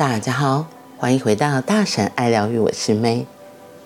[0.00, 3.26] 大家好，欢迎回到大神爱疗愈，我是 May。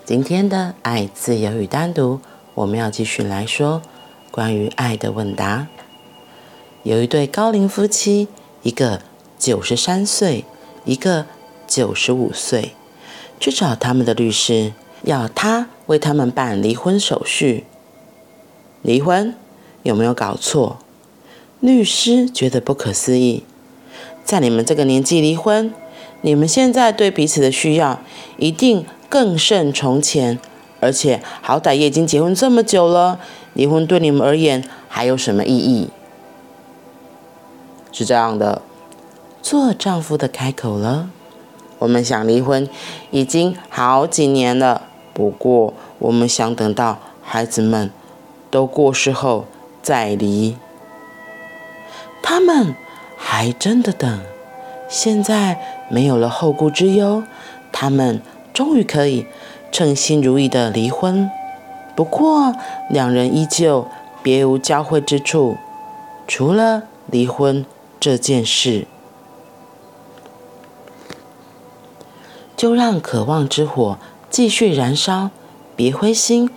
[0.05, 2.21] 今天的爱、自由与单独，
[2.55, 3.83] 我们要继续来说
[4.31, 5.67] 关于爱的问答。
[6.85, 8.29] 有一对高龄夫妻，
[8.63, 9.03] 一个
[9.41, 10.45] 九十三岁，
[10.85, 11.27] 一个
[11.67, 12.77] 九十五岁，
[13.41, 14.73] 去找他们的律师，
[15.03, 17.65] 要他为他们办离婚手续。
[18.83, 19.35] 离婚？
[19.83, 20.79] 有没有搞错？
[21.59, 23.43] 律师觉得不可思议，
[24.25, 25.75] 在你们这个年纪离婚。
[26.25, 28.01] 你们现在对彼此的需要
[28.39, 30.39] 一定更胜从前，
[30.81, 33.21] 而且好歹也已经结婚这么久了，
[33.53, 35.91] 离婚对你们而言还有什么意义？
[37.93, 38.63] 是这样的，
[39.43, 41.11] 做丈夫的开口了，
[41.81, 42.67] 我们想离婚
[43.11, 47.91] 已经好几年了，不过我们想等到孩子们
[48.51, 49.45] 都过世后
[49.83, 50.57] 再离。
[52.23, 52.75] 他们
[53.19, 54.21] 还真的等。
[54.95, 55.59] 现在
[55.91, 57.25] 没有了后顾之忧，
[57.73, 59.27] 他们终于可以
[59.73, 61.29] 称心如意的离婚。
[61.97, 62.55] 不过，
[62.89, 63.89] 两人依旧
[64.23, 65.57] 别无交汇之处，
[66.29, 67.67] 除了离婚
[67.99, 68.87] 这件事。
[72.57, 73.99] 就让渴望之火
[74.31, 75.31] 继续燃烧，
[75.75, 76.49] 别灰心。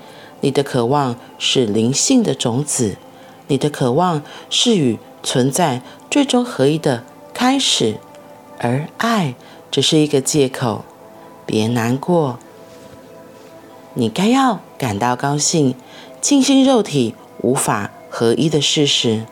[0.41, 2.97] 你的渴望是灵性的种子，
[3.47, 4.21] 你的渴望
[4.51, 7.95] 是与存在最终合一的开始。
[8.59, 9.35] 而爱
[9.69, 10.83] 只是一个借口，
[11.45, 12.39] 别难过。
[13.93, 15.75] 你该要感到高兴，
[16.21, 19.25] 庆幸肉体无法合一的事实，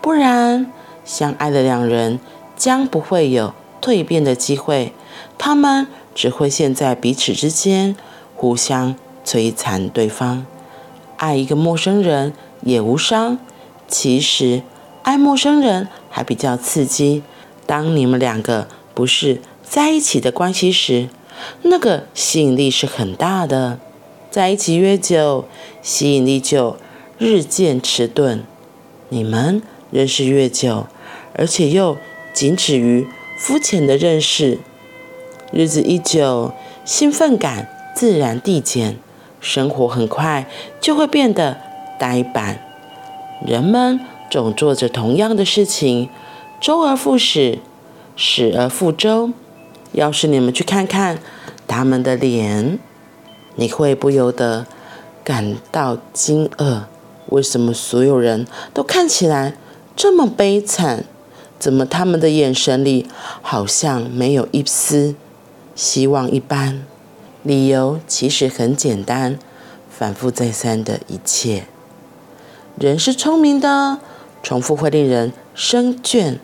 [0.00, 0.70] 不然
[1.04, 2.20] 相爱的两人
[2.56, 4.92] 将不会有蜕变的机会，
[5.38, 7.96] 他们只会陷在彼此之间，
[8.36, 8.94] 互相
[9.24, 10.46] 摧残对方。
[11.16, 13.38] 爱一个陌生人也无伤，
[13.88, 14.62] 其实
[15.02, 17.22] 爱陌生人还比较刺激。
[17.70, 21.08] 当你们两个不是在一起的关系时，
[21.62, 23.78] 那个吸引力是很大的。
[24.28, 25.44] 在一起越久，
[25.80, 26.76] 吸引力就
[27.16, 28.42] 日渐迟钝。
[29.10, 30.88] 你们认识越久，
[31.34, 31.96] 而且又
[32.34, 33.06] 仅止于
[33.38, 34.58] 肤浅的认识，
[35.52, 36.52] 日子一久，
[36.84, 38.96] 兴奋感自然递减，
[39.40, 40.48] 生活很快
[40.80, 41.58] 就会变得
[42.00, 42.60] 呆板。
[43.46, 46.08] 人们总做着同样的事情，
[46.60, 47.58] 周而复始。
[48.16, 49.30] 始而复周。
[49.92, 51.18] 要是你们去看看
[51.66, 52.78] 他们的脸，
[53.56, 54.66] 你会不由得
[55.24, 56.82] 感到惊愕：
[57.30, 59.56] 为什么所有人都看起来
[59.96, 61.04] 这么悲惨？
[61.58, 63.06] 怎么他们的眼神里
[63.42, 65.14] 好像没有一丝
[65.74, 66.86] 希望一般？
[67.42, 69.38] 理由其实很简单：
[69.90, 71.64] 反复再三的一切。
[72.78, 73.98] 人是聪明的，
[74.42, 76.36] 重复会令人生倦。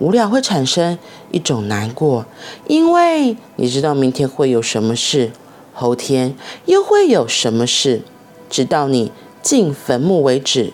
[0.00, 0.98] 无聊会产生
[1.30, 2.24] 一种难过，
[2.66, 5.30] 因为你知道明天会有什么事，
[5.74, 6.34] 后天
[6.64, 8.00] 又会有什么事，
[8.48, 9.12] 直到你
[9.42, 10.72] 进坟墓为止。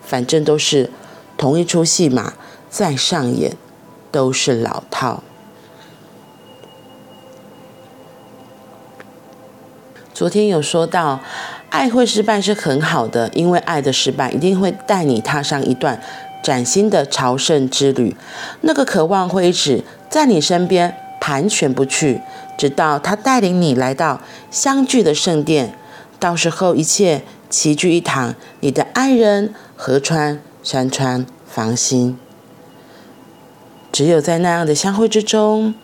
[0.00, 0.90] 反正都是
[1.36, 2.32] 同一出戏码
[2.68, 3.56] 在上演，
[4.10, 5.22] 都是老套。
[10.14, 11.20] 昨天有说到，
[11.68, 16.02] 爱会失败是很好的，因为爱的失败一定会带你踏上一段。
[16.42, 18.16] 崭新的朝圣之旅，
[18.62, 22.20] 那个渴望会一直在你身边盘旋不去，
[22.58, 24.20] 直到他带领你来到
[24.50, 25.74] 相聚的圣殿。
[26.18, 32.18] 到时候一切齐聚一堂，你的爱人河川、山川、房心，
[33.90, 35.74] 只有在那样的相会之中，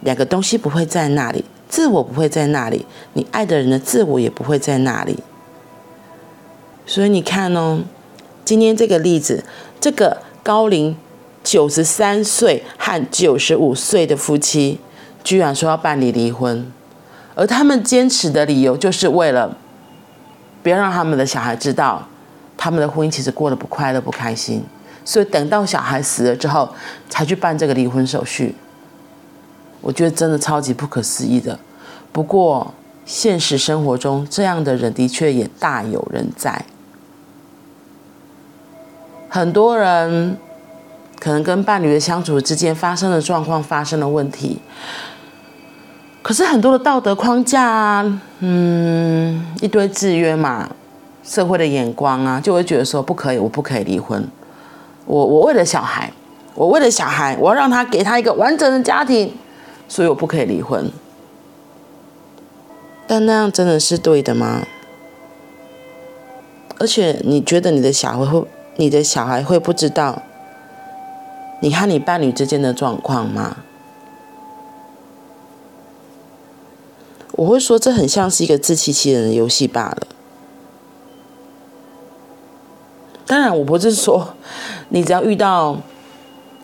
[0.00, 5.18] 两个东西不会在那里，自我不会在那里，你爱的人的自我也不会在那里。
[6.86, 7.82] 所以你看哦，
[8.44, 9.44] 今天这个例子。
[9.80, 10.96] 这个高龄
[11.44, 14.80] 九十三岁和九十五岁的夫妻，
[15.22, 16.70] 居然说要办理离婚，
[17.34, 19.56] 而他们坚持的理由就是为了，
[20.62, 22.06] 不要让他们的小孩知道，
[22.56, 24.62] 他们的婚姻其实过得不快乐、不开心，
[25.04, 26.68] 所以等到小孩死了之后，
[27.08, 28.54] 才去办这个离婚手续。
[29.80, 31.58] 我觉得真的超级不可思议的。
[32.10, 32.74] 不过
[33.06, 36.64] 现实生活中，这样的人的确也大有人在。
[39.28, 40.36] 很多人
[41.20, 44.58] 可能跟伴侣的相处之间发生的状况发生了问题，
[46.22, 50.70] 可是很多的道德框架啊，嗯，一堆制约嘛，
[51.22, 54.26] 社会的眼光啊，就会觉得说不可以，我不可以离婚。
[55.04, 56.12] 我我为了小孩，
[56.54, 59.34] 我为了小孩，我要让他给他一个完整的家庭，
[59.88, 60.90] 所以我不可以离婚。
[63.06, 64.62] 但那样真的是对的吗？
[66.78, 68.46] 而且你觉得你的小孩会？
[68.78, 70.22] 你的小孩会不知道
[71.60, 73.56] 你和你伴侣之间的状况吗？
[77.32, 80.06] 我会说这很像是一个自欺欺人的游戏罢了。
[83.26, 84.34] 当然，我不是说
[84.90, 85.76] 你只要遇到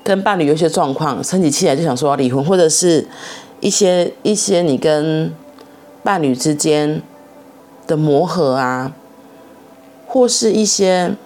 [0.04, 3.08] 跟伴侣有些状况，生起气来就想说要离婚，或者是
[3.58, 5.34] 一些一些你跟
[6.04, 7.02] 伴侣之间
[7.88, 8.92] 的磨合啊，
[10.06, 11.16] 或是一些……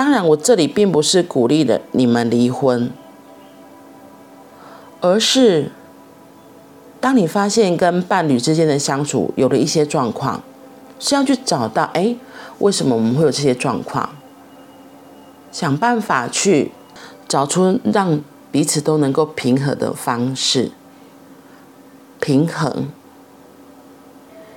[0.00, 2.90] 当然，我这里并不是鼓励的你们离婚，
[5.02, 5.70] 而是
[6.98, 10.42] 当你发现跟伴侣之间的相处有了一些状况，
[10.98, 12.16] 是要去找到哎。
[12.60, 14.08] 为什么我们会有这些状况？
[15.52, 16.72] 想办法去
[17.28, 20.70] 找出让彼此都能够平和的方式，
[22.18, 22.88] 平衡。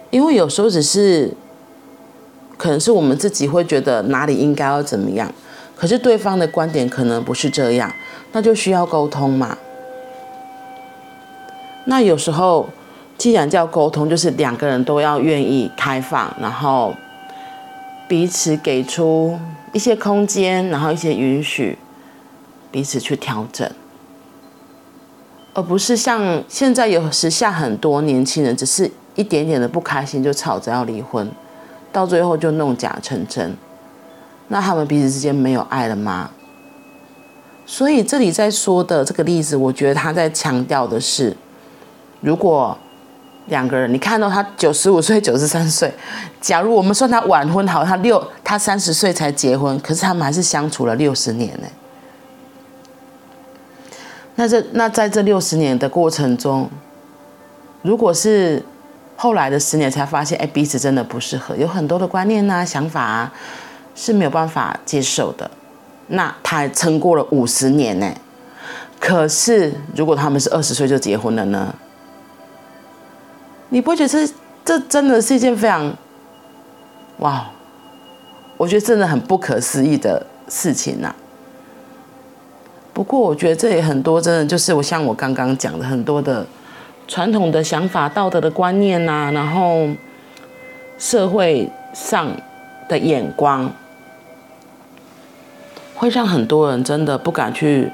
[0.10, 1.34] 因为有时候只是，
[2.58, 5.32] 可能是我们自己会觉得哪里应该要怎么样，
[5.76, 7.92] 可是对方的观点可能不是这样，
[8.32, 9.58] 那就需要沟通嘛。
[11.86, 12.70] 那有时候
[13.18, 16.94] 既然叫沟通，就是两个人都要愿意开放，然后。
[18.06, 19.40] 彼此给出
[19.72, 21.76] 一些空间，然后一些允许，
[22.70, 23.68] 彼此去调整，
[25.54, 31.28] 而不是像现在有时下很多年轻人，只是一点点的不开心就吵着要离婚，
[31.94, 33.56] 到最后就弄假成真。
[34.50, 36.32] 那他们彼此之间没有爱了吗？
[37.66, 41.38] 所以这里在说的这个例子，我觉得他在强调的是，
[42.20, 42.78] 如果。
[43.48, 45.94] 两个人，你看到他九十五岁、九十三岁，
[46.40, 51.68] 假如我们算他晚婚好，他六他三十岁才结婚，可是他们还是相处了六十年呢。
[54.36, 56.70] 那这那在这六十年的过程中，
[57.82, 58.64] 如果是
[59.16, 63.32] 后来的十年才发现，哎，彼此真的不适合，有很多的观念啊、想法啊
[63.96, 65.50] 是没有办法接受的，
[66.08, 68.12] 那他撑过了五十年呢。
[69.00, 71.74] 可是如果他们是二十岁就结婚了呢？
[73.70, 74.34] 你不觉得这
[74.64, 75.94] 这真的是一件非常，
[77.18, 77.50] 哇，
[78.56, 81.14] 我觉得真的很不可思议的事情呐、
[82.94, 86.46] 不过我觉得这也很多，真的就是我像我刚刚讲的很多的
[87.14, 89.88] 传统的想法、道德的观念呐、啊，然后
[90.98, 92.36] 社会上
[92.90, 93.72] 的眼光，
[95.94, 97.92] 会让很多人真的不敢去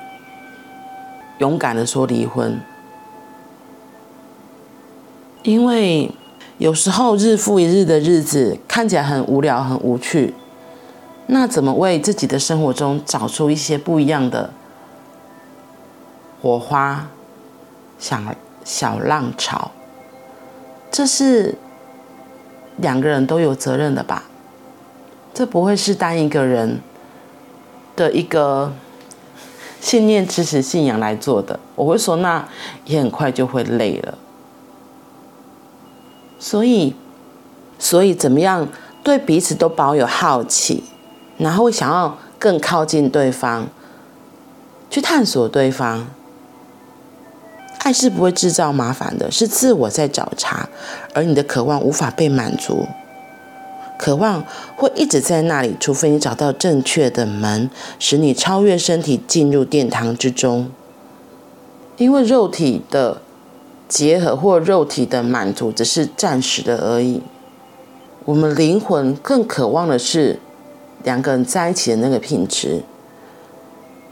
[1.40, 2.62] 勇敢的说离婚。
[5.44, 6.10] 因为
[6.58, 10.34] 有时候日复一日的日子看起来很无聊、很无趣，
[11.28, 14.54] 那怎么为自己的生活中找出一些不一样的
[16.42, 17.10] 火花、
[18.00, 18.24] 想
[18.70, 19.72] 小浪潮？
[20.92, 21.56] 这是
[22.78, 24.26] 两个人都有责任的吧？
[25.34, 26.80] 这不会是单一个人
[27.96, 28.72] 的一个
[29.82, 31.60] 信念、支持、信仰来做的。
[31.74, 32.48] 我会说，那
[32.86, 34.16] 也很快就会累了。
[36.38, 36.94] 所以，
[37.80, 38.68] 所以怎么样
[39.04, 40.84] 对彼此都保有好奇，
[41.40, 43.68] 然后想要更靠近对方，
[44.92, 46.08] 去探索对方。
[47.80, 50.68] 爱是不会制造麻烦的，是自我在找茬，
[51.14, 52.88] 而你的渴望无法被满足，
[53.98, 54.46] 渴望
[54.78, 60.72] 会一直在那里，除非你找到正确的门，使你超越身体进入殿堂之中。
[61.98, 63.22] 因为肉体的。
[63.90, 67.24] 结合或肉体的满足只是暂时的而已，
[68.24, 70.40] 我们灵魂更渴望的是
[71.02, 72.84] 两个人在一起的那个品质，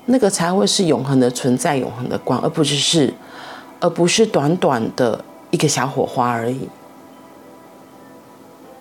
[0.06, 3.14] 那个才会是永恒的存在，永恒的光，而不只是，
[3.80, 6.68] 而不是短短的一个小火花而已。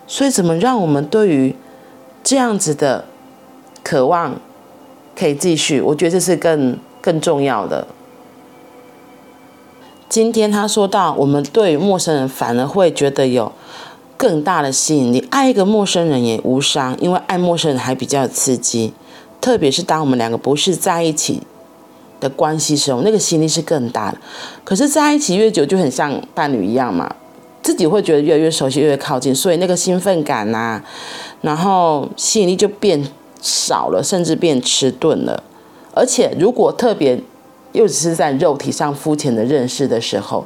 [0.07, 1.55] 所以，怎么让我们对于
[2.23, 3.05] 这样子的
[3.83, 4.39] 渴望
[5.15, 5.81] 可以继续？
[5.81, 7.87] 我觉得这是更更重要的。
[10.07, 13.51] 今天他说到，我们对陌生人反而会觉得有
[14.15, 15.27] 更大的吸引力。
[15.29, 18.93] 爱一个陌生人也无伤，因为爱陌生人还比较刺激。
[19.41, 21.43] 特别是当我们两个不是在一起
[22.19, 24.17] 的关系时候，那个吸引力是更大的。
[24.63, 27.15] 可是在一起越久，就很像伴侣一样嘛，
[27.61, 30.81] 自己会觉得越来越熟悉，越靠近，所以那个兴奋感呐，
[31.41, 33.07] 然后吸引力就变
[33.41, 35.43] 少了，甚至变迟钝了。
[35.93, 37.21] 而且如果特别。
[37.73, 40.43] 又只是在肉体上肤浅的认识的时候，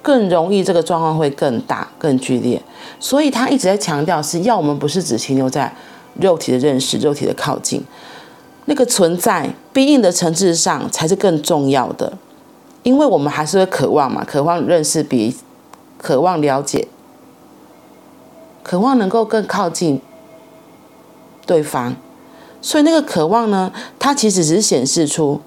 [0.00, 2.60] 更容易这个状况会更大、更剧烈。
[2.98, 5.72] 所以他一直在强调，是要我们不是只停留在
[6.18, 7.80] 肉体的认识、肉体的靠近，
[8.64, 12.12] 那个存在必应的层次上才是更重要的。
[12.82, 15.36] 因为我们还是会渴望嘛，渴望认识比，
[15.98, 16.88] 渴望了解，
[18.62, 20.00] 渴望能够更靠近
[21.46, 21.94] 对方。
[22.60, 25.40] 所以那个渴望呢，它其实只是显示出。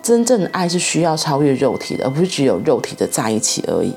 [0.00, 3.92] 真正的爱是需要超越肉体的，而不是只有肉体的在一起而已。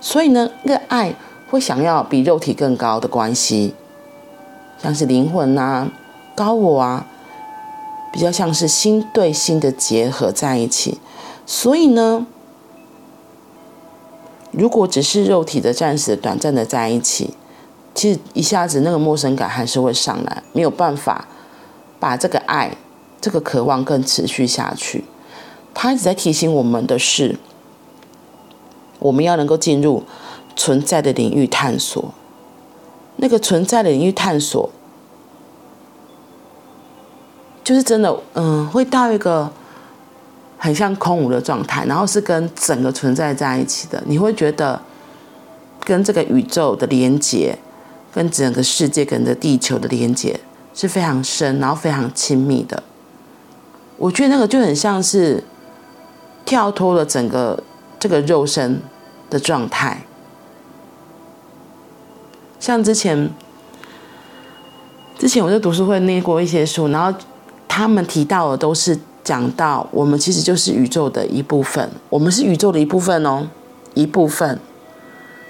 [0.00, 1.14] 所以呢，那个爱
[1.48, 3.74] 会想要比肉体更高的关系，
[4.82, 5.88] 像是灵魂啊、
[6.34, 7.06] 高我啊，
[8.12, 10.98] 比较像是心对心的结合在一起。
[11.46, 12.26] 所以呢，
[14.50, 17.34] 如果只是肉体的暂时短暂的在一起，
[17.94, 21.26] 其实一下子那个陌生感还是会上来，没有办法
[21.98, 22.76] 把这个爱、
[23.20, 25.04] 这个渴望更持续下去。
[25.74, 27.38] 他一直在提醒我们的是，
[28.98, 30.02] 我们要能够进入
[30.54, 32.12] 存在的领域探索。
[33.16, 34.70] 那个存在的领域探索，
[37.68, 39.52] 就是真的，嗯，会到一个
[40.56, 44.02] 很像空无的状态，然后是跟整个存在在一起的。
[44.06, 44.80] 你会觉得
[45.84, 47.58] 跟这个宇宙的连接，
[48.10, 50.40] 跟整个世界、跟这地球的连接
[50.72, 52.82] 是非常深，然后非常亲密的。
[53.98, 55.44] 我觉得那个就很像是。
[56.44, 57.62] 跳脱了整个
[58.00, 58.80] 这个肉身
[59.28, 60.02] 的状态，
[62.58, 63.30] 像之前，
[65.18, 67.18] 之前我在读书会念过一些书，然后
[67.78, 73.46] 他们提到的都是讲到我们其实就是宇宙的一部分，我们是宇宙的一部分哦，
[73.94, 74.58] 一部分。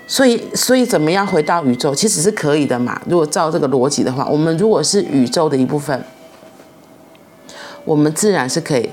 [0.07, 3.01] 所以，所以怎么样回到宇宙，其实是可以的嘛。
[3.09, 6.05] 如果照这个逻辑的话，我们如果是宇宙的一部分，
[7.87, 8.91] 我们自然是可以。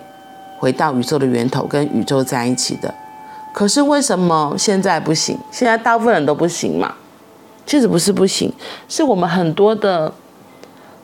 [0.57, 2.93] 回到宇宙的源头，跟宇宙在一起的。
[3.53, 5.37] 可是为什么现在不行？
[5.51, 6.95] 现在大部分人都不行嘛？
[7.65, 8.53] 其实不是不行，
[8.87, 10.13] 是我们很多的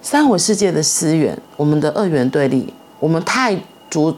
[0.01, 3.55] 三维世界的思源，我们的二元对立，我们太
[3.89, 4.15] 注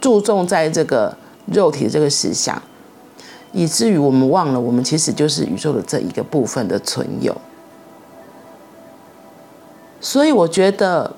[0.00, 1.16] 注重在这个
[1.46, 2.60] 肉体这个实相，
[3.52, 7.36] 以至于我们忘了，我们其实就是宇宙的这一个部分的存有。
[10.00, 11.16] 所以我觉得，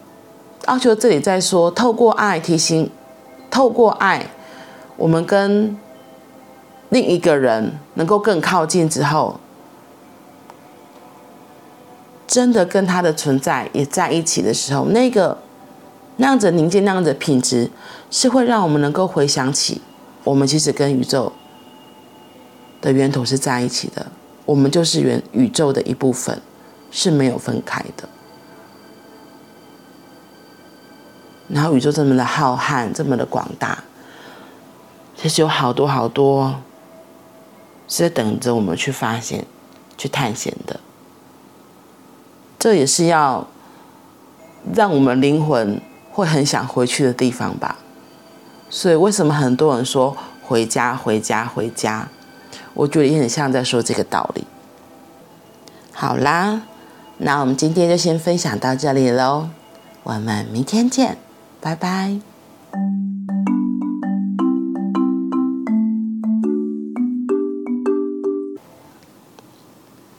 [0.67, 2.91] 奥修这里在说，透过爱提醒。
[3.49, 4.27] 透过爱，
[4.99, 5.79] 我们跟
[6.91, 9.41] 另一个人能够更靠近之后，
[12.37, 15.38] 真的跟他的存在也在一起的时候，那个
[16.19, 17.71] 那样子宁静、那样子的品质，
[18.11, 19.81] 是会让我们能够回想起，
[20.23, 21.33] 我们其实跟宇宙
[22.83, 24.09] 的源头是在一起的，
[24.45, 26.38] 我们就是原宇宙的一部分，
[26.90, 28.07] 是没有分开的。
[31.49, 33.83] 然后宇宙这么的浩瀚，这么的广大，
[35.16, 36.57] 其实有好多好多
[37.88, 39.47] 是在等着我们去发现、
[39.97, 40.78] 去探险的。
[42.59, 43.47] 这也是要
[44.75, 47.79] 让我们灵魂会很想回去的地方吧。
[48.69, 52.09] 所以为什么很多人说回家、回家、回家？
[52.75, 54.45] 我觉得也很像在说这个道理。
[55.93, 56.63] 好啦，
[57.19, 59.49] 那我们今天就先分享到这里喽，
[60.03, 61.17] 我们明天见。
[61.61, 62.21] 拜拜。